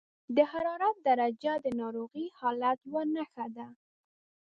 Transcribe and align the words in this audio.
د 0.35 0.37
حرارت 0.51 0.95
درجه 1.07 1.53
د 1.65 1.67
ناروغۍ 1.81 2.25
د 2.31 2.35
حالت 2.39 2.79
یوه 2.89 3.03
نښه 3.15 3.45
ده. 3.55 3.67